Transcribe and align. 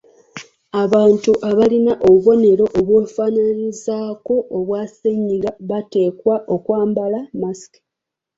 Abantu 0.83 1.31
abalina 1.49 1.93
obubonero 2.07 2.65
obwefaanaanyirizaako 2.79 4.35
obwa 4.57 4.81
ssennyiga 4.89 5.51
bateekwa 5.69 6.35
okwambala 6.55 7.19
masiki. 7.41 7.79